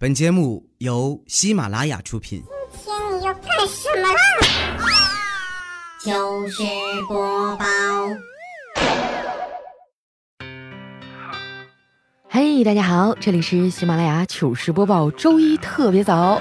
[0.00, 2.40] 本节目由喜马拉雅出品。
[2.84, 4.14] 今天你要干什么啦？
[5.98, 6.62] 糗事
[7.08, 7.64] 播报。
[12.28, 16.40] 嘿，大家好，这里是喜马拉雅糗事播报，周一特别早，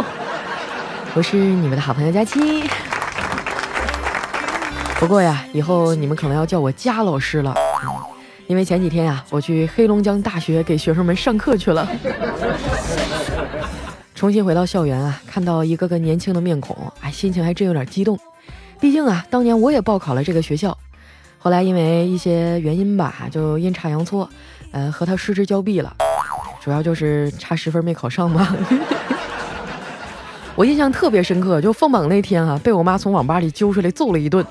[1.16, 2.64] 我是你们的好朋友佳期。
[5.00, 7.56] 不过呀，以后你们可能要叫我佳老师了，
[8.46, 11.90] 因为前几天呀，我去黑龙江大学给学生们上课去了。
[14.18, 18.18] 重新回到校园啊，看到一个个年轻的面孔，哎，心情还真有点激动。
[18.80, 20.76] 毕竟啊，当年我也报考了这个学校，
[21.38, 24.28] 后来因为一些原因吧，就阴差阳错，
[24.72, 25.96] 呃，和他失之交臂了。
[26.60, 28.58] 主要就是差十分没考上嘛。
[30.56, 34.44] 我印象特别深刻，就放榜那天啊，被我妈从网吧里揪出来揍了一顿。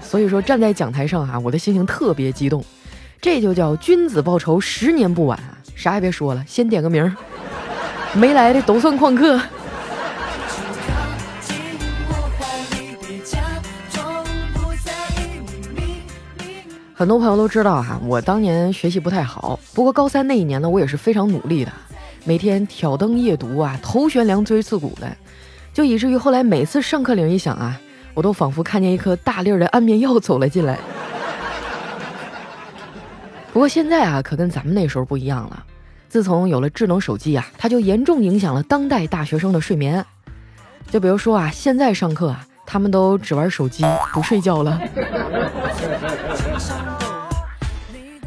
[0.00, 2.64] 所以说，站在讲台上啊，我的心情特别激动。
[3.20, 5.57] 这就叫君子报仇，十年不晚啊。
[5.78, 7.14] 啥也别说了，先点个名儿，
[8.12, 9.40] 没来的都算旷课。
[16.92, 21.70] 很多朋友都知道哈，我当年学习不太好，不过高三那一年呢，我也是非常努力的，
[22.24, 25.16] 每天挑灯夜读啊，头悬梁锥刺股的，
[25.72, 27.80] 就以至于后来每次上课铃一响啊，
[28.14, 30.76] 我都仿佛看见一颗大粒的安眠药走了进来。
[33.52, 35.64] 不过现在啊，可跟咱们那时候不一样了。
[36.08, 40.04] 自从有了智能手机啊，它就严重影响了当代大学生的睡眠。
[40.90, 43.84] 就比如说啊，现在上课啊，他们都只玩手机，
[44.14, 44.80] 不睡觉了。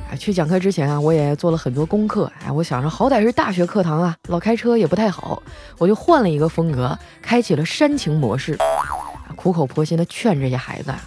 [0.10, 2.32] 啊，去讲课之前啊，我也做了很多功课。
[2.46, 5.42] 哎，我想着好歹是大学课堂啊，老开车也不太好，
[5.80, 8.56] 我就换了一个风格，开启了煽情模式，
[9.36, 11.02] 苦口婆心的劝这些孩子啊。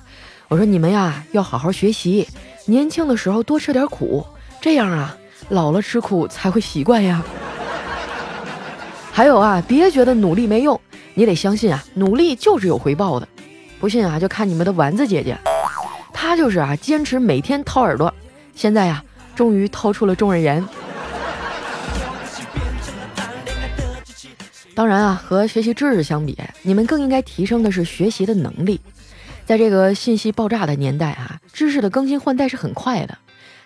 [0.49, 2.27] 我说你们呀，要好好学习。
[2.67, 4.27] 年轻的时候多吃点苦，
[4.61, 5.17] 这样啊，
[5.49, 7.23] 老了吃苦才会习惯呀。
[9.13, 10.81] 还有啊，别觉得努力没用，
[11.15, 13.29] 你得相信啊，努力就是有回报的。
[13.79, 15.39] 不信啊，就看你们的丸子姐姐，
[16.13, 18.13] 她就是啊，坚持每天掏耳朵，
[18.55, 19.05] 现在呀，
[19.37, 20.67] 终于掏出了众人言。
[24.75, 28.81] 当然啊，和学习知识相比，你们更应该提升的是学习的能力。
[29.45, 33.17] 在这个信息爆炸的年代啊，知识的更新换代是很快的。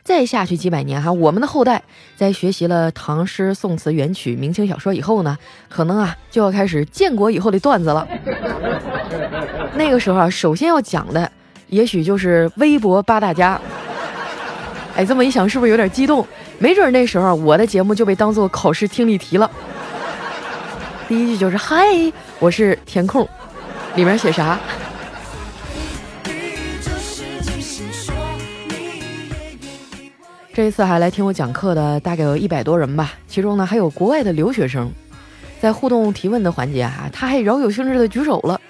[0.09, 1.83] 再下去几百年哈，我们的后代
[2.17, 5.37] 在学习了唐诗宋词元曲明清小说以后呢，
[5.69, 8.09] 可能啊就要开始建国以后的段子了。
[9.77, 11.31] 那个时候啊，首先要讲的
[11.67, 13.61] 也许就是微博八大家。
[14.97, 16.27] 哎，这么一想是不是有点激动？
[16.59, 19.51] 没准那时候我的节目就被当做考试听力题了。
[21.07, 21.85] 第一句就是“嗨，
[22.39, 23.29] 我是填空”，
[23.95, 24.59] 里面写啥？
[30.59, 34.91] 这一次还来听我讲课的大概有一百多人吧，其中呢还有国外的留学生。
[35.61, 38.61] 在互动提问的环节啊，他还饶有兴致的举手了。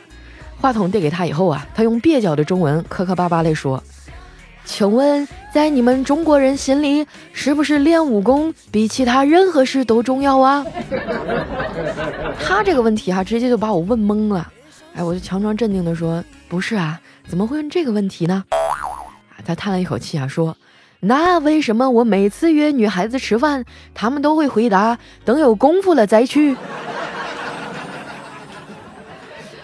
[0.61, 3.83] 话筒递给他以后啊，他用蹩脚的中文磕磕巴巴地说
[4.67, 10.67] ：“请问，在你们中国人心里，是不是练武功比其他任何事都重要啊？”
[12.39, 14.47] 他这个问题哈，直接就把我问懵了。
[14.95, 18.45] 哎，我就强装镇定的说：“不是啊，怎么会问这个问题呢？”
[19.43, 20.55] 他叹了一口气啊，说。
[21.01, 23.65] 那为什么我每次约女孩子吃饭，
[23.95, 26.57] 她们都会回答等有功夫了再去？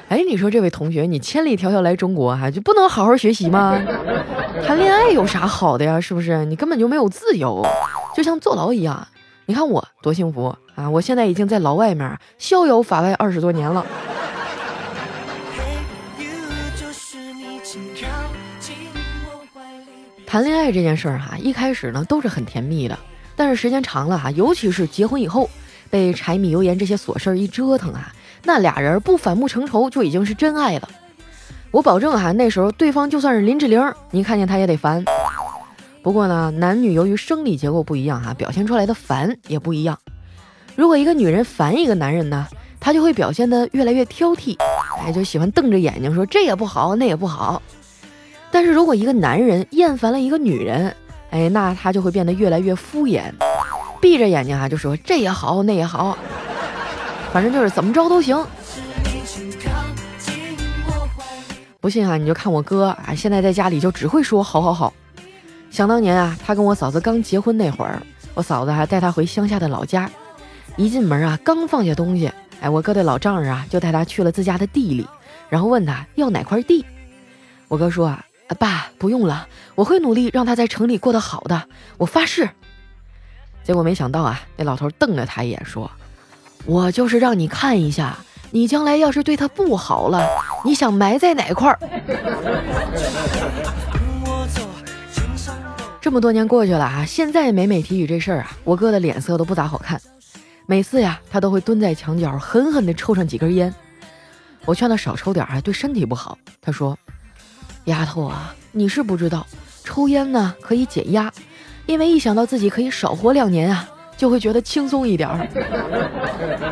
[0.08, 3.76] 哎，你说这位同学，你千里迢迢来中国哈，就不能好好学习吗？
[4.64, 6.00] 谈恋爱有啥好的呀？
[6.00, 6.44] 是不是？
[6.44, 7.66] 你根本就没有自由，
[8.14, 9.08] 就像坐牢一样。
[9.46, 10.88] 你看我多幸福啊！
[10.88, 13.84] 我现在已经在牢外面逍遥法外二十多年了。
[20.34, 22.98] 谈恋爱这件事儿哈，一开始呢都是很甜蜜的，
[23.36, 25.48] 但是时间长了哈，尤其是结婚以后，
[25.90, 28.12] 被柴米油盐这些琐事儿一折腾啊，
[28.42, 30.88] 那俩人不反目成仇就已经是真爱了。
[31.70, 33.80] 我保证哈，那时候对方就算是林志玲，
[34.10, 35.04] 你看见他也得烦。
[36.02, 39.96] 不过呢，男女由于生理结构不一样哈，表现出来的烦也不一样。
[40.74, 42.44] 如果一个女人烦一个男人呢，
[42.80, 44.56] 她就会表现得越来越挑剔，
[44.98, 47.62] 哎，就喜欢瞪着眼睛说这也不好，那也不好。
[48.54, 50.94] 但是如果一个男人厌烦了一个女人，
[51.30, 53.24] 哎，那他就会变得越来越敷衍，
[54.00, 56.16] 闭着眼睛啊就说这也好那也好，
[57.32, 58.40] 反正就是怎么着都行。
[61.80, 64.94] 不信啊，你就看我哥啊，现在在家里就只会说好好好。
[65.68, 68.00] 想当年啊，他跟我嫂子刚结婚那会儿，
[68.34, 70.08] 我嫂子还带他回乡下的老家，
[70.76, 72.30] 一进门啊，刚放下东西，
[72.60, 75.04] 哎，我哥的老丈人啊就带他去了自家的地里，
[75.48, 76.84] 然后问他要哪块地，
[77.66, 78.24] 我哥说啊。
[78.48, 82.48] 啊爸，不用了，我会努力让他在城里过得好的，我发誓。
[83.62, 85.90] 结果没想到啊，那老头瞪了他一眼，说
[86.66, 88.18] ：“我就是让你看一下，
[88.50, 90.28] 你将来要是对他不好了，
[90.64, 91.78] 你想埋在哪块儿？”
[96.02, 99.98] 这么多年过去了啊，现在每每提起这事儿啊，我哥的脸色都不咋好看。
[100.66, 103.74] 每次呀，他都会蹲在墙角，狠狠地抽上几根烟。
[104.66, 106.36] 我劝他少抽点啊，对身体不好。
[106.60, 106.98] 他说
[107.84, 109.46] ：“丫头啊，你是不知道，
[109.84, 111.32] 抽烟呢可以减压，
[111.86, 115.46] 因为一想到自己可以少活两年啊，就会觉得轻松一点儿。”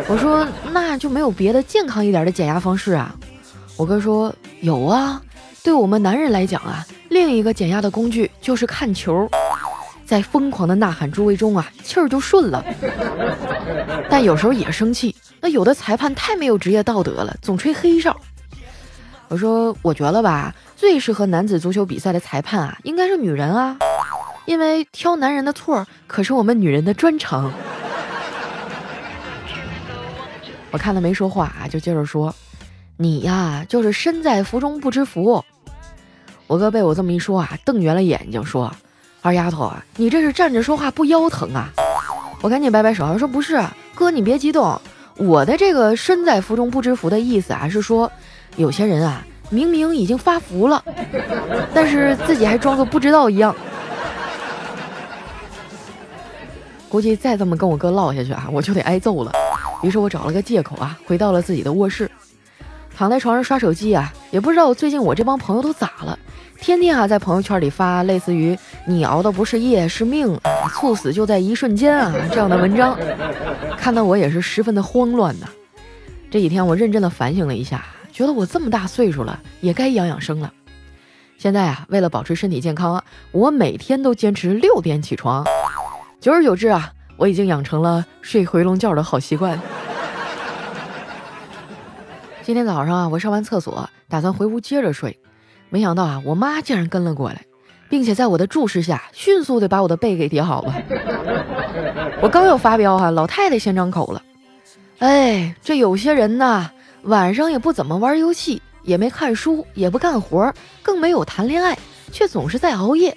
[0.09, 3.15] 我说：“那就没有别的健康一点的减压方式啊？”
[3.77, 5.21] 我哥说：“有啊，
[5.63, 9.29] 对我们男人来讲啊。”另一个减压的工具就是看球，
[10.07, 12.65] 在疯狂的呐喊助威中啊，气儿就顺了。
[14.09, 18.19] 但有时候也生气，那有的裁判太没有职业道德了，总吹黑哨。
[19.33, 23.79] 我说，我觉得吧，最适合男子足球比赛的裁判啊，应该是女人啊，
[24.45, 27.51] 因为挑男人的错可是我们女人的专长。
[30.71, 32.35] 我看他没说话啊，就接着说，
[32.99, 35.43] 你呀，就是身在福中不知福。
[36.47, 38.71] 我哥被我这么一说啊，瞪圆了眼睛说
[39.23, 41.71] ：“二丫头啊，你这是站着说话不腰疼啊？”
[42.43, 43.59] 我赶紧摆摆手，说：“不是，
[43.95, 44.79] 哥你别激动，
[45.17, 48.13] 我的这个身在福中不知福的意思啊，是说
[48.57, 50.85] 有些人啊，明明已经发福了，
[51.75, 53.55] 但是自己还装作不知道一样。
[56.89, 59.33] 估计再这么跟我哥唠下去啊，我就得挨揍了。
[59.83, 62.11] 于是我找了个借口啊，回到了自己的卧室，
[62.95, 66.19] 躺在床上刷手机啊，也不知道最近我这帮朋友都咋了。”
[66.61, 68.57] 天天啊，在朋友圈里发类似于
[68.87, 70.39] “你熬的不是夜是命，
[70.69, 72.97] 猝死就在一瞬间啊”这样的文章，
[73.77, 75.49] 看得我也是十分的慌乱呐。
[76.31, 80.53] 这几天我认真的反省了一下，觉得我这么大岁数了，也该养养生了。
[81.39, 85.45] 现在啊，为了保持身体健康，我每天都坚持六点起床。
[86.21, 89.59] 久而久之啊，我已经养成了睡回笼觉的好习惯。
[92.43, 95.19] 今天早上啊，我上完厕所，打算回屋接着睡。
[95.71, 97.47] 没想到啊，我妈竟然跟了过来，
[97.89, 100.75] 并且在我的注视下，迅速的把我的被给叠好了。
[102.21, 104.23] 我刚要发飙哈，老太太先张口了
[105.01, 106.71] ：“哎，这有些人呐，
[107.05, 110.53] 晚上也不怎么玩游戏，也没看书，也不干活，
[110.83, 111.77] 更没有谈恋爱，
[112.13, 113.17] 却总是在熬夜。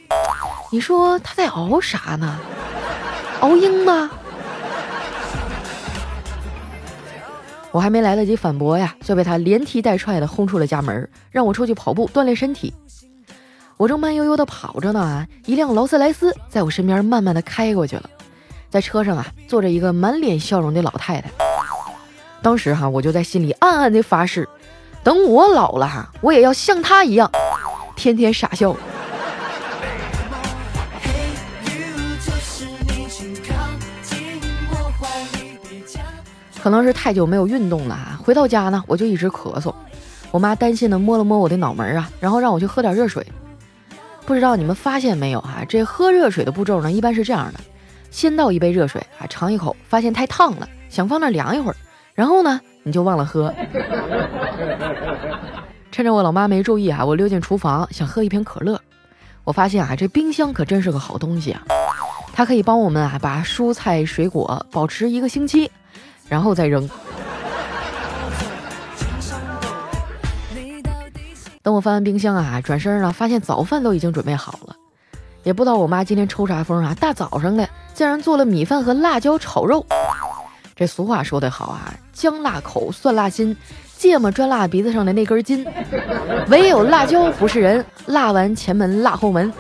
[0.72, 2.40] 你说他在熬啥呢？
[3.42, 4.10] 熬鹰吗？”
[7.72, 12.74] 我还没来得及反驳呀，就被他连踢带踹的轰出了家门，让我出去跑步锻炼身体。
[13.78, 18.10] 我正慢悠悠的跑着呢，一辆劳斯莱斯在我身边慢慢的开过去了，
[18.70, 21.30] 在车上啊坐着一个满脸笑容的老太太。
[22.46, 24.48] 当时哈，我就在心里暗暗的发誓，
[25.04, 27.28] 等我老了哈，我也要像他一样，
[27.96, 28.78] 天天傻笑。
[36.62, 38.20] 可能是太久没有运动了啊！
[38.24, 39.74] 回到家呢，我就一直咳嗽。
[40.30, 43.26] 我妈担心的摸了摸我的脑门啊，然后让我去喝点热水。
[44.24, 45.66] 不知道你们发现没有啊？
[45.68, 47.60] 这喝热水的步骤呢，一般是这样的：
[48.12, 51.76] 先倒一杯热水啊，尝一口，发现太烫了，想放那凉一会儿，
[52.16, 53.54] 然后呢，你就忘了喝。
[55.92, 58.80] 趁着我老妈没注意啊，我溜进厨房想喝一瓶可乐。
[59.44, 61.62] 我发现啊，这冰箱可真是个好东西啊，
[62.34, 65.70] 它可以帮我们啊把蔬菜水果保持一个星期。
[66.28, 66.90] 然后再扔。
[71.62, 74.76] 等我翻完冰箱啊，转身呢，发现早饭都已经准备好了。
[75.44, 79.86] 也不知道我妈今天抽啥风啊，大早上的竟然做了米饭和辣椒炒肉。
[80.76, 83.56] 这俗话说得好啊，姜辣口，蒜辣心，
[83.98, 85.68] 芥末专辣鼻子上的那根筋。
[86.48, 89.52] 唯有辣椒不是人，辣完前门，辣后门。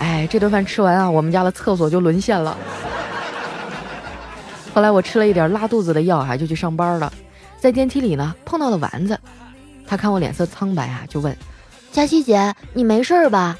[0.00, 2.56] 哎，这顿饭吃完啊，我们家的厕所就沦陷了。
[4.74, 7.10] 后来我吃了一点拉肚子的药啊，就去上班了。
[7.58, 9.18] 在电梯里呢，碰到了丸子，
[9.86, 11.34] 他看我脸色苍白啊，就问
[11.92, 13.56] ：“佳琪姐，你没事吧？”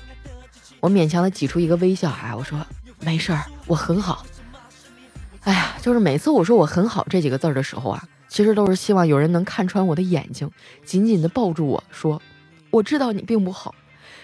[0.80, 2.58] 我勉强的挤出一个微笑啊，我说
[3.00, 4.26] ：“没事儿，我很好。”
[5.46, 10.50] 哎呀，就是每次我说我很好这几个字的时候啊，其实都是希望有人能看穿我的眼睛，
[10.84, 12.20] 紧紧的抱住我说
[12.72, 13.72] ：“我知道你并不好。”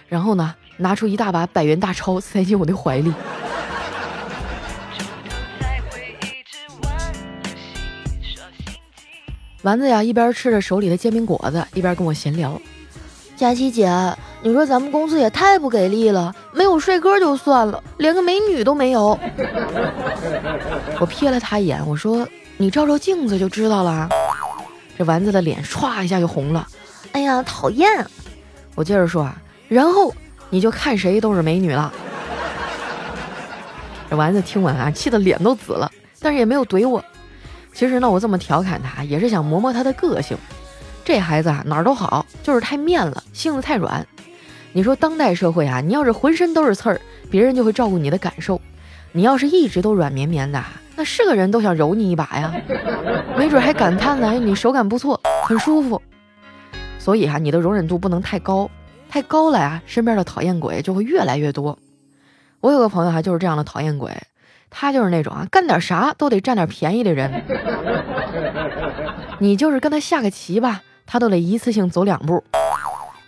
[0.08, 3.14] 然后呢，拿出一大把百元大钞塞进我的怀里。
[9.62, 12.60] 丸子呀，一边吃着手里的煎饼果子，一边跟我闲聊。
[13.42, 13.90] 佳琪姐，
[14.40, 19.18] 你说咱们公司也太不给力了，没有帅哥就算了，连个美女都没有。
[21.00, 22.25] 我瞥了他一眼，我说
[22.56, 24.08] ：“你照照镜子就知道了。”
[24.96, 26.64] 这丸子的脸唰一下就红了。
[27.11, 28.06] 哎呀，讨厌！
[28.76, 30.14] 我接着说啊，然后
[30.49, 31.92] 你就看谁都是美女了。
[34.08, 37.04] 这丸子听完啊，气得脸都紫了，但是也没有怼我。
[37.72, 40.38] 其实呢，我这么调侃他，也是想磨磨他的个性。
[41.04, 44.06] 这孩子啊，哪儿都好，就是太面了，性子太软。
[44.73, 48.56] 你说当代社会啊，你要是浑身都是刺儿，别人就会照顾你的感受；
[49.12, 50.62] 你要是一直都软绵绵的，
[50.97, 52.54] 那是个人都想揉你一把呀，
[53.37, 56.00] 没准还感叹呢，你手感不错，很舒服。
[56.99, 58.71] 所以哈，你的容忍度不能太高，
[59.09, 61.76] 太高了呀，身边的讨厌鬼就会越来越多。
[62.61, 64.16] 我有个朋友哈，就是这样的讨厌鬼，
[64.71, 67.42] 他就是那种啊，干点啥都得占点便宜的人。
[69.40, 70.82] 你就是跟他下个棋吧。
[71.06, 72.42] 他都得一次性走两步。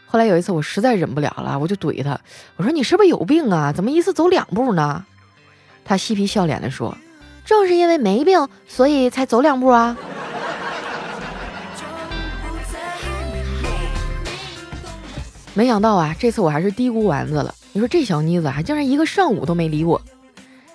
[0.06, 2.20] 后来有一次，我实在忍不了了，我就怼他，
[2.56, 3.72] 我说：“你是不是有病啊？
[3.72, 5.04] 怎么一次走两步呢？”
[5.84, 6.96] 他嬉皮笑脸地说
[7.44, 9.96] ：“正是因为没病，所以才走两步啊。”
[15.52, 17.54] 没想到啊，这次我还是低估丸子了。
[17.72, 20.00] 你说这小妮子还竟然一个上午都没理我。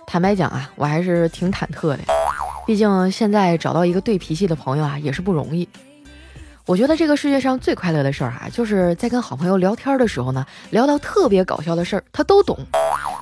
[0.05, 1.99] 坦白讲啊，我还是挺忐忑的，
[2.67, 5.67] 毕竟现在找到一个对脾气的朋友啊，也是不容易。
[6.69, 12.55] 我觉得这个世界上最快乐的事儿哈，就是在跟好朋友聊天的时候呢，聊到特别搞笑的事儿，他都懂，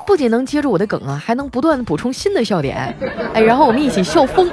[0.05, 2.93] 不仅能接住我的梗啊，还能不断补充新的笑点，
[3.33, 4.51] 哎，然后我们一起笑疯。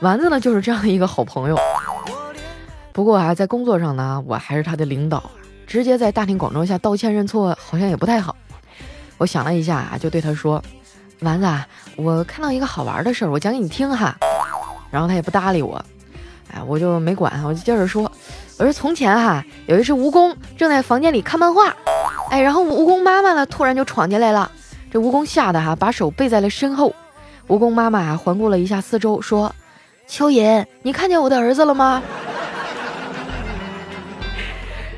[0.00, 1.58] 丸子呢，就是这样的一个好朋友。
[2.94, 5.22] 不过啊，在工作上呢，我还是他的领导，
[5.66, 8.34] 直接在大庭广众下道歉认错，好像也不太好。
[9.18, 10.64] 我想了一下啊，就对他说
[11.20, 14.16] ：“丸子，啊我看到一个好玩的事儿，我讲给你听哈。”
[14.90, 15.84] 然后他也不搭理我。
[16.54, 18.02] 哎，我就没管，我就接着说，
[18.58, 21.74] 我说从前哈，有一只蜈蚣正在房间里看漫画，
[22.30, 24.50] 哎，然后蜈蚣妈妈呢突然就闯进来了，
[24.90, 26.94] 这蜈蚣吓得哈把手背在了身后，
[27.48, 29.54] 蜈蚣妈妈啊环顾了一下四周，说
[30.06, 32.02] ：“蚯蚓，你看见我的儿子了吗？”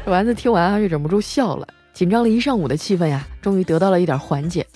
[0.07, 4.67] 丸子听完啊就忍不住笑了，紧张了一上午的气氛呀，终于得到了一点缓解。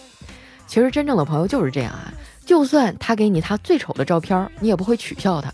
[0.66, 2.12] 其实真正的朋友就是这样啊，
[2.46, 5.52] 就算他给你他最丑的照片，你也不会取笑他。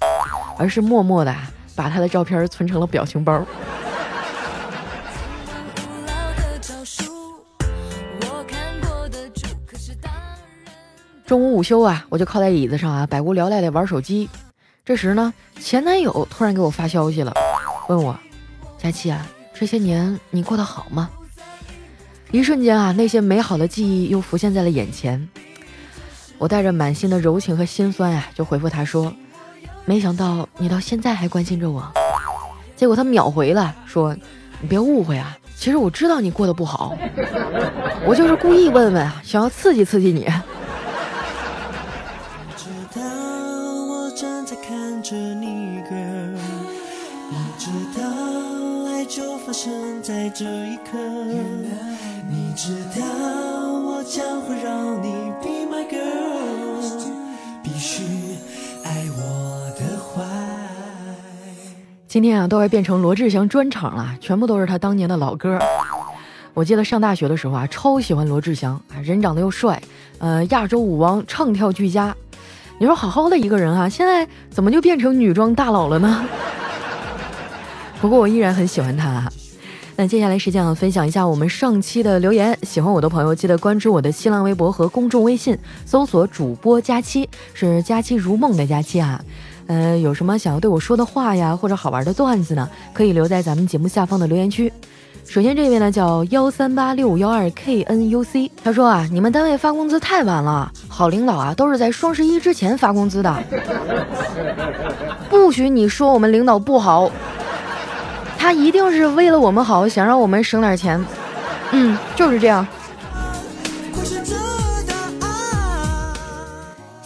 [0.57, 1.35] 而是默默的
[1.75, 3.45] 把他的照片存成了表情包。
[11.27, 14.29] 中午午休啊，我就靠在椅子上啊，百无聊赖的玩手机。
[14.85, 17.33] 这时呢，前男友突然给我发消息了，
[17.89, 18.17] 问我
[18.79, 21.09] ：“佳琪啊，这些年你过得好吗？”
[22.31, 25.27] 一瞬间啊，那些美好的记忆又浮现在了眼前。
[26.37, 29.13] 我带着满心的柔情和心酸呀，就回复他说。
[29.87, 31.87] 没想到你到现在还关心着我，
[32.75, 34.17] 结果他秒回了，说
[34.61, 36.97] ：“你别误会啊，其实我知道你过得不好，
[38.07, 40.27] 我就是故意问问，想要刺激刺激你。”
[62.15, 65.59] 今天啊，都快变成罗志祥专场了，全部都是他当年的老歌。
[66.53, 69.83] 我记得上大学的时候啊，超喜欢罗志祥啊，人长得又帅，
[70.21, 72.15] 呃，亚洲舞王，唱跳俱佳。
[72.79, 76.25] 你说好好的一个人啊，现在怎么就变成女装大佬了呢？
[78.01, 79.29] 不过我依然很喜欢他。
[79.97, 82.57] 那接下来时间啊，分享一下我们上期的留言。
[82.63, 89.21] 喜欢我的朋友，记得关注我的新浪微博和公众微信，搜索主播佳期，是佳期如梦的佳期啊。
[89.67, 92.69] 呃，有什么想要对我说的话呀，或者好玩的段子呢？
[92.93, 94.73] 可以留在咱们节目下方的留言区。
[95.27, 103.43] 首先这位呢叫幺三八六五幺二 K N U C，他说啊，你们单位发工资太晚了，好领导啊都是在双十一之前发工资的，
[105.31, 107.11] 不许你说我们领导不好，
[108.37, 111.03] 他一定是为了我们好，想让我们省点钱。
[111.71, 112.67] 嗯，就是这样。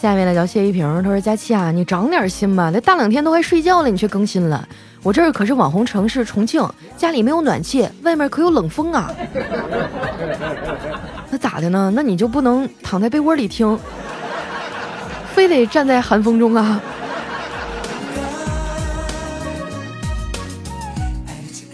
[0.00, 4.66] 下面呢叫谢一平，他说：“佳期啊，你长点心吧，这大冷天都快睡觉了，你却更新了。
[5.02, 6.64] 我这儿可是网红城市重庆，
[6.96, 9.12] 家里没有暖气，外面可有冷风啊。
[11.30, 11.92] 那咋的呢？
[11.92, 13.76] 那你就不能躺在被窝里听，
[15.34, 16.80] 非得站在寒风中啊？”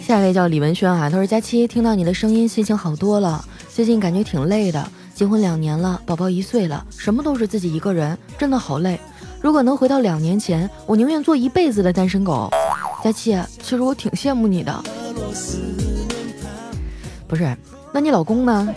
[0.00, 3.44] 下一位叫李文轩啊，他说：“佳期听到你的声音，心情好多了。
[3.68, 4.82] 最近感觉挺累的。”
[5.14, 8.98] 结婚两年了，宝宝一岁了，什么都是自己一个人，真的好累。
[9.40, 12.50] 如果能回到两年前，我宁愿做一辈子的单身狗。
[13.04, 14.82] 佳琪，其实我挺羡慕你的。
[17.28, 17.56] 不是，
[17.92, 18.68] 那你老公呢？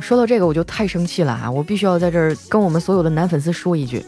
[0.00, 1.50] 说到这个，我就太生气了啊！
[1.50, 4.04] 我必须要在这儿跟我们所有的男粉丝说一句：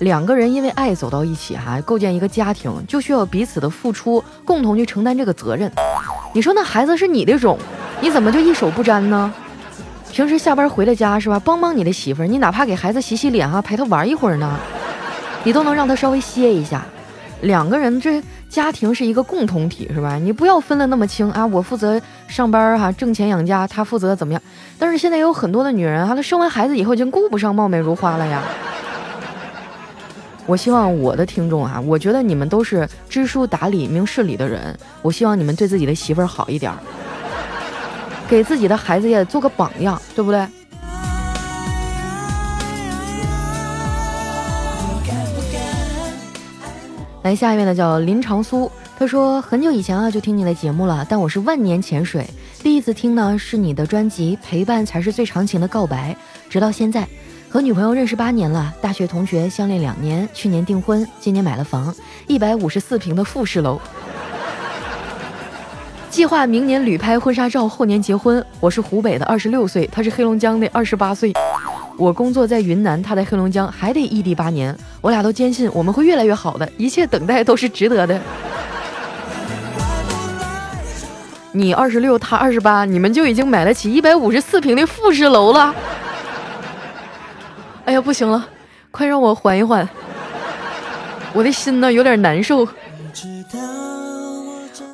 [0.00, 5.70] 两个人因为爱走到一起，哈，构建一个家庭，就需要彼此的付出，共同去承担这个责任。
[6.32, 7.56] 你说那孩子是你的种？
[8.00, 9.32] 你怎么就一手不沾呢？
[10.12, 11.40] 平时下班回了家是吧？
[11.44, 14.56] 帮帮你的媳妇儿，你哪怕给孩子洗洗脸啊，陪他玩一会儿呢，
[15.42, 16.84] 你都能让他稍微歇一下。
[17.40, 20.14] 两个人这家庭是一个共同体是吧？
[20.16, 21.44] 你不要分得那么清啊！
[21.44, 24.40] 我负责上班哈，挣钱养家，他负责怎么样？
[24.78, 28.40] 但是现在有很多的女人啊，她生完孩子以后已经顾不上貌美如花了呀。
[30.46, 36.72] 我希望我的听众啊，我觉得你们都是知书达理、明事理的人，我希望你们对自己的媳妇儿好一点。
[38.28, 40.46] 给自己的孩子也做个榜样，对不对？
[47.22, 52.28] 来，下一位呢叫林长苏，他说很久以前啊就听你的节目了，但我是万年潜水，
[52.62, 56.12] 第一次听呢是你的专辑《陪伴才是最长情的告白》，
[56.50, 57.08] 直到现在，
[57.48, 61.94] 和女朋友认识八年了，大学同学相恋两年，去年订婚，今年买了房，
[62.26, 63.80] 一百五十四平的复式楼。
[66.14, 68.40] 计划明年旅拍婚纱照，后年结婚。
[68.60, 71.32] 我是湖北的，二十六岁，他是黑龙江的，二十八岁。
[71.98, 74.72] 我工作在云南，他在黑龙江，还得异地八年。
[75.00, 78.20] 我俩都坚信我们会越来越好的，一切等待都是值得的。
[81.50, 85.74] 你二十六，他二十八，你们就已经买得起一百五十四平的复式楼了。
[87.86, 88.46] 哎呀，不行了，
[88.92, 89.88] 快让我缓一缓，
[91.32, 92.64] 我的心呢有点难受。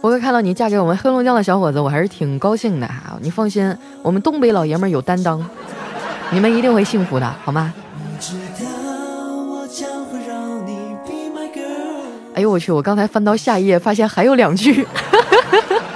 [0.01, 3.19] 不过看到你嫁给我们黑龙江的小伙子，我还是挺高兴的哈。
[3.21, 5.45] 你放心，我们东北老爷们有担当，
[6.31, 7.73] 你们一定会幸福的，好吗？
[12.35, 12.73] 哎呦我去！
[12.73, 14.87] 我刚才翻到下一页，发现还有两句。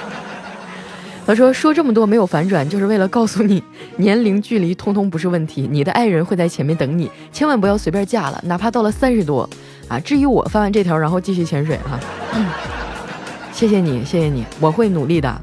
[1.25, 3.63] 他说说这么多没有反转，就是为了告诉你，
[3.95, 9.49] 年龄、距离通通不是问题，你的爱人会在前面等你，千万不要随便嫁了，哪怕到了三十多
[9.87, 9.99] 啊。
[9.99, 11.99] 至于我翻完这条，然后继续潜水哈。
[13.55, 15.41] 谢谢你，谢谢你，我会努力的。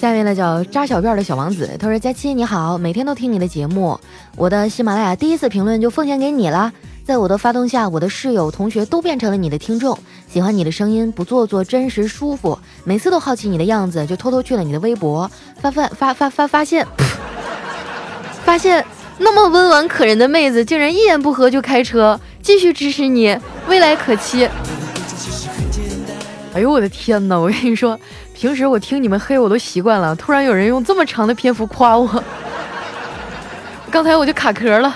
[0.00, 4.00] 下面呢叫扎小辫的小王子，他说：“佳期你好，每天都听你的节目，
[4.36, 6.72] 我的喜马拉雅第一次评论就奉献给你了。
[7.04, 12.58] 在我的发动下，我的室友、同学都变成了你的听众，喜欢你的声音，不做作，真实，舒服。
[12.82, 16.86] 每次都好奇你的样子，就偷偷去了你的微博，发发发发发发现，
[18.42, 18.82] 发现。”
[19.24, 23.34] 那么温婉可人的妹子，竟然一言不合就开车，继续支持你，
[23.66, 24.46] 未来可期。
[26.52, 27.38] 哎呦我的天哪！
[27.38, 27.98] 我跟你说，
[28.34, 32.22] 平时我听你们黑我都习惯了，突然有人用这么长的篇幅夸我，
[33.90, 34.94] 刚才我就卡壳了。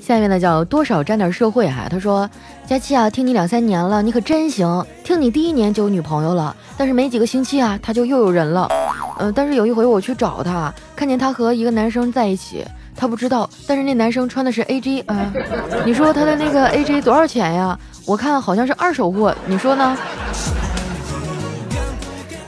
[0.00, 2.28] 下面呢叫多少沾点社会哈，他说。
[2.66, 4.84] 佳期啊，听你两三年了，你可真行。
[5.02, 8.66] 听你第一年就有女朋友了，但是没几个星期啊，他就又有人了。
[9.18, 12.64] 嗯，但是有一回我去找他，看见他和一个男生在一起，
[12.96, 15.30] 他不知道，但是那男生穿的是 A J 啊。
[15.84, 17.78] 你说他的那个 A J 多少钱呀？
[18.06, 19.96] 我看好像是二手货，你说呢？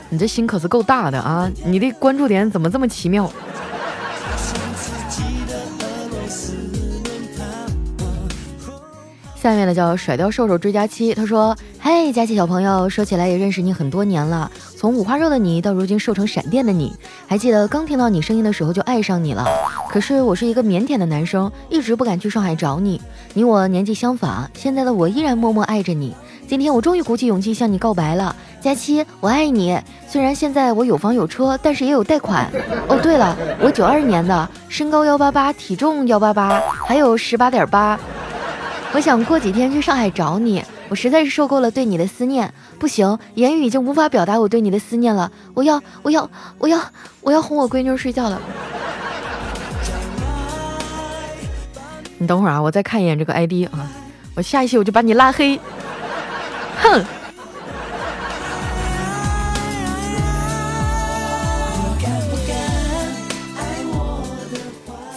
[0.09, 1.51] 你这心可是够大的啊！
[1.63, 3.29] 你的关注点怎么这么奇妙？
[9.47, 16.93] 下面呢叫甩掉瘦瘦追佳期，他说：“嘿，佳期小朋友，说起来也认识你很多年了，从五花肉的你到如今瘦成闪电的你，
[17.27, 19.45] 还记得刚听到你声音的时候就爱上你了。
[19.89, 23.01] 可是我是一个腼腆的男生，一直不敢去上海找你。
[23.33, 26.13] 你我年纪相仿，现在的我依然默默爱着你。
[26.45, 29.79] 今天我终于鼓起勇气向你告白了，佳期，我爱你。
[30.09, 32.51] 虽然现在我有房有车，但是也有贷款。
[32.89, 37.97] 哦，对了，我九二年的，身高幺八八，体重幺八八，还有十八点八。”
[38.93, 45.31] 我想过几天去上海找你，我实在是受够了对你的思念，不行，言语已经无法表达我对你的思念了。
[45.53, 46.79] 我要，我要，我要，
[47.21, 48.41] 我要哄我闺女睡觉了。
[52.17, 53.85] 你等会儿啊，我再看一眼这个 ID 啊，
[54.33, 55.59] 我下一期我就把你拉黑。
[56.81, 57.05] 哼。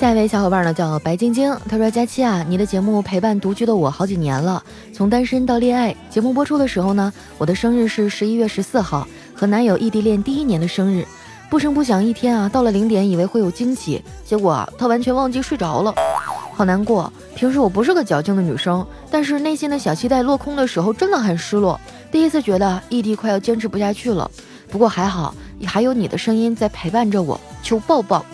[0.00, 5.94] 下一位小伙伴呢叫白晶晶，他说：“佳期啊，你的节目陪伴独居的我好几年了，从单身到恋爱。
[6.08, 11.06] 节目播出的时候呢，我的生日是十一月十四号，和男友异地恋第一年的生日。
[11.50, 15.94] 不声不响一天啊，到了零点，以为会有惊喜，结果他完全忘记睡着了，
[16.54, 17.12] 好难过。
[17.34, 21.78] 平时我不是个矫情的女生，但是内心的小期待落空的时候，真的很失落。
[22.10, 24.30] 第一次觉得异地快要坚持不下去了，
[24.70, 25.34] 不过还好，
[25.66, 28.24] 还有你的声音在陪伴着我，求抱抱。”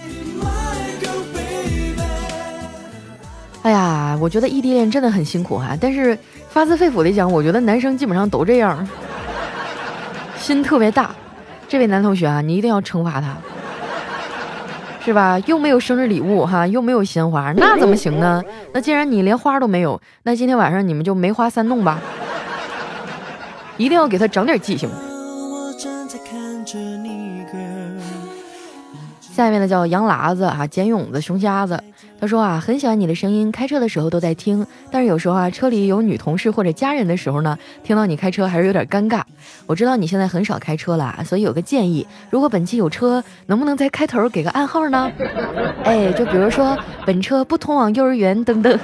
[3.66, 6.16] 哎呀，我觉得异地恋真的很辛苦哈，但是
[6.48, 8.86] 发自肺腑的讲，我觉得男生基本上都这样，
[10.38, 11.10] 心特别大。
[11.66, 13.36] 这位男同学啊，你一定要惩罚他，
[15.04, 15.36] 是吧？
[15.46, 18.40] 又没有生日礼物哈，又没有鲜花，那怎么行呢？
[18.72, 21.98] 那既然你连花都没有，那今天晚上你们就梅花三弄吧，
[23.78, 24.88] 一定要给他整点记性。
[29.36, 31.78] 下面呢叫杨喇子啊，捡蛹子熊瞎子。
[32.18, 39.20] 他说啊，很喜欢你的声音，开车的时候都在听，但是有时候啊，车里有女同事或者家人的时候呢，听到你开车还是有点尴尬。
[39.66, 45.12] 我知道你现在很少开车了，所以有个建议，如果本期有车，能不能在开头给个暗号呢？
[45.84, 48.78] 哎，就比如说本车不通往幼儿园等等。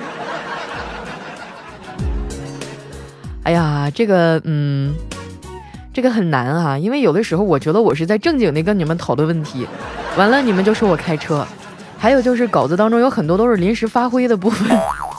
[3.44, 4.94] 哎呀，这个嗯。
[5.92, 9.66] 这个很难啊，因为有的时候我觉得我是在正经的跟你们讨论问题，
[10.16, 11.46] 完了你们就说我开车，
[11.98, 14.78] 还有就是稿子当中有很多都是临时发挥的部分，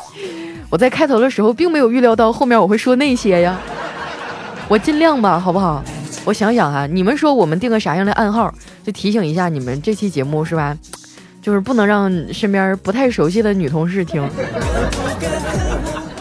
[0.71, 3.55] 我在开头的时候并没有预料到后面我会说那些呀，
[4.67, 5.83] 我尽量吧，好不好？
[6.25, 8.51] 我想想啊，你们说我们定个啥样的暗号，
[8.83, 10.75] 就提醒一下你们这期节目是吧？
[11.41, 14.27] 就是不能让身边不太熟悉的女同事听，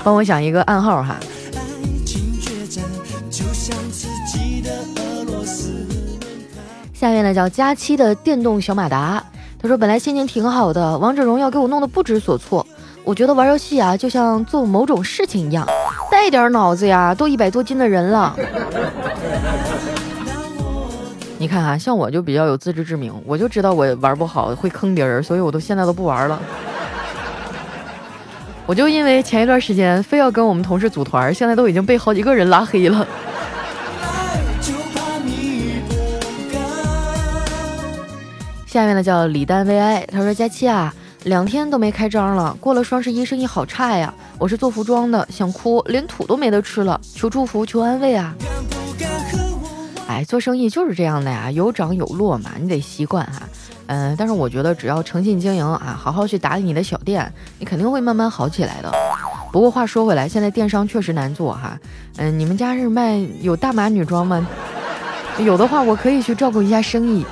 [0.03, 1.17] 帮我想一个暗号哈。
[7.03, 9.21] 下面呢叫佳期的电动小马达，
[9.61, 12.65] 他说本来心情挺好的，王者荣耀给我弄得不知所措。
[13.03, 15.67] 我觉得玩游戏啊，就像做某种事情一样，
[16.13, 18.37] 带点脑子呀，都一百多斤的人了。
[21.39, 26.41] 你看啊，像我就比较有自知之明，我就知道我玩不好，会坑别人，所以我都现在都不玩了。
[28.65, 33.05] 我就因为前一段时间非要跟我们同事组团，现在都已经被好几个人拉黑了。
[38.73, 48.35] 下面呢叫李丹 VI，他说佳期啊，两天都没开张了，过了双十一生意好差呀，我是做服装的，想哭，连土都没得吃了，求祝福，求安慰啊！
[50.09, 53.43] 哎，做生意就是这样的呀，有涨有落嘛，你得习惯哈。
[53.89, 58.91] 嗯，但是我觉得只要诚信经营啊，好好去打理你的小店，你肯定会慢慢好起来的。
[59.53, 61.79] 不过话说回来，现在电商确实难做哈。
[62.17, 64.49] 嗯，你们家是卖有大码女装吗？
[65.41, 67.27] 有的话，我可以去照顾一下生意。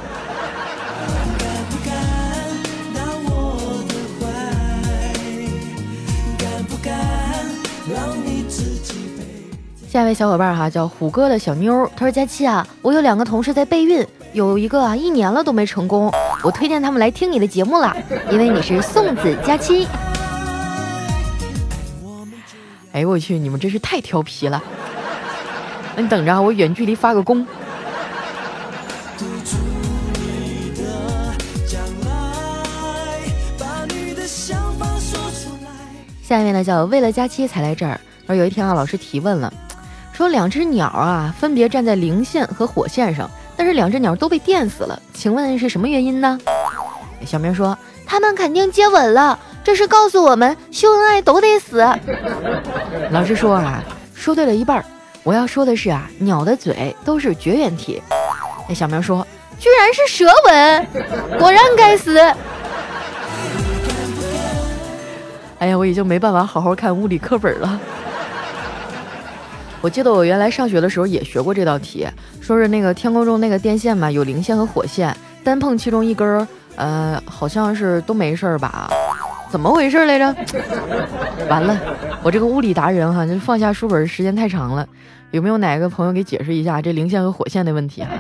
[9.90, 16.08] 下一位小伙伴哈叫虎哥的小妞，他说：“佳期啊，我有两个同事在备孕，有一个啊一年了都没成功，
[16.44, 17.96] 我推荐他们来听你的节目啦，
[18.30, 19.88] 因为你是送子佳期。”
[22.92, 24.62] 哎呦我去，你们真是太调皮了！
[25.96, 27.44] 那你等着啊，我远距离发个功。
[36.22, 38.00] 下面呢叫为了佳期才来这儿。
[38.28, 39.52] 而有一天啊，老师提问了。
[40.20, 46.38] 说两只鸟啊，分别站在零线和火线上，但是两只鸟都被电死了，请问是什么原因呢？
[47.24, 51.78] 小明说他们肯定接吻了，这是告诉我们秀恩爱都得死。
[53.10, 54.84] 老师说啊，说对了一半，
[55.22, 58.02] 我要说的是啊，鸟的嘴都是绝缘体。
[58.68, 59.26] 那小明说
[59.58, 60.86] 居然是舌吻，
[61.38, 62.18] 果然该死。
[65.60, 67.80] 哎呀，我已经没办法好好看物理课本了。
[69.82, 72.06] 我记得我原来上学的时候也学过这道题，
[72.40, 78.90] 说是那个天空中那个电线嘛，有零线和火线，单碰其中一根儿，呃，好像是都没事儿吧？
[79.50, 80.36] 怎么回事来着？
[81.48, 81.76] 完了，
[82.22, 84.86] 我这个物理达人哈，就放下书本时间太长了，
[85.30, 88.10] 有没有哪个朋友给解释一下这零线和火线的问题啊？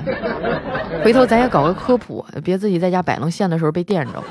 [1.04, 4.24] 回头咱也搞个科普，别自己在家摆弄线的时候被电着。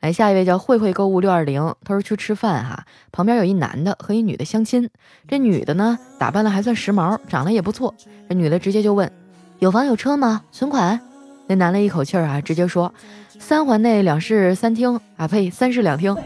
[0.00, 4.88] 来，下一位叫慧慧购物六二零，他说去吃饭哈，旁边有一男的和一女的相亲，
[5.26, 7.92] 这女的呢打扮的还算时髦，长得也不错，
[8.28, 9.10] 这女的直接就问
[9.58, 10.42] 有房有车吗？
[10.52, 11.00] 存款？
[11.48, 12.94] 那男的一口气儿啊，直接说
[13.40, 16.16] 三环内两室三厅啊，呸，三室两厅，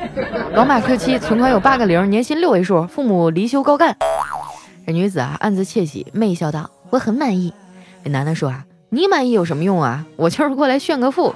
[0.54, 3.96] 宝马 Q 七，存款有八个零，年薪六位数，父母离休高干。
[4.86, 7.54] 这女子啊暗自窃喜，媚笑道我很满意。
[8.04, 10.04] 这男的说啊，你满意有什么用啊？
[10.16, 11.34] 我就是过来炫个富。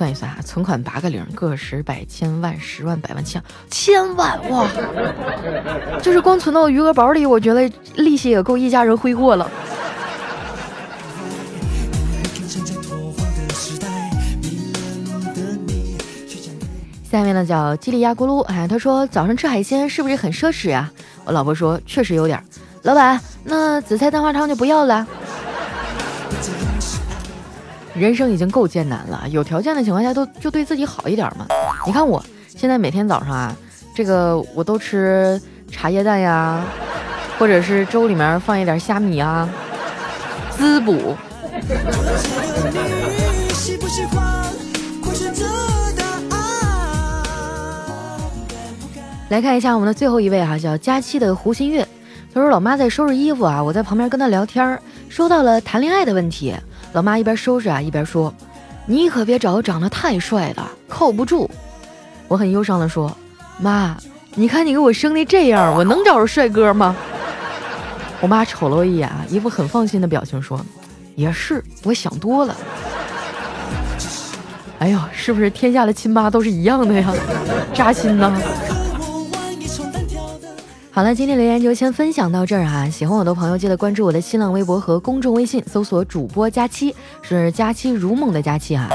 [0.00, 4.66] 算一算啊，存款八个零，个十百千万十万百万千千万哇！
[6.00, 9.50] 就是光存到余额宝里，我觉得利息也够一家人挥霍了。
[17.10, 20.90] 下面呢叫叽里呀咕噜，哎，他说早上吃海鲜是不是很奢侈呀？
[21.26, 22.42] 我老婆说确实有点。
[22.84, 25.06] 老板，那紫菜蛋花汤就不要了。
[28.00, 31.46] 人生已经够艰难了，有条件的情况下都就对自己好一点嘛。
[31.86, 33.54] 你看我现在每天早上啊，
[33.94, 35.38] 这个我都吃
[35.70, 36.64] 茶叶蛋呀，
[37.38, 39.46] 或者是粥里面放一点虾米啊，
[40.50, 41.14] 滋补。
[49.28, 51.86] 来看一下我们的最后一位哈，叫佳期的胡新月。
[52.32, 56.54] 他说：“老妈在收拾衣服啊，我在旁边跟他聊天，说到了谈恋爱的问题。
[56.92, 58.32] 老妈一边收拾啊，一边说
[58.86, 61.48] ：‘你可别找长得太帅的，靠不住。’
[62.28, 63.16] 我很忧伤的说
[63.58, 63.96] ：‘妈，
[64.34, 66.96] 你看你给我生的这样，我能找着帅哥吗？’
[68.20, 70.60] 我妈瞅了我一眼，一副很放心的表情说
[71.14, 72.56] ：‘也是，我想多了。’
[74.80, 77.12] 哎呦，是不是天下的亲妈都是一样的呀？
[77.72, 78.32] 扎心呐！”
[81.00, 82.86] 好了，今天留言就先分享到这儿啊！
[82.90, 88.86] 喜欢我的朋友，记得关注我的新浪微博和公众微信，搜索主播佳期，是佳期如梦的佳期啊！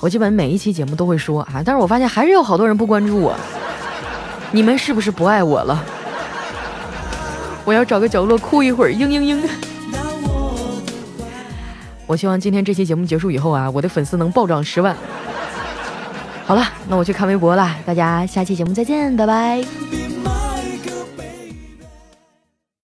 [0.00, 3.36] 我基本每一期节目都会说啊，但是我发现还是有好多人不关注我，
[4.50, 5.84] 你们是不是不爱我了？
[7.66, 9.46] 我要找个角落哭一会儿，嘤嘤嘤！
[12.06, 14.96] 我希望今天这期节目结束以后啊，我的粉丝能暴涨十万。
[16.46, 20.01] 好了，那我去看微博了，大家下期节目再见，拜拜。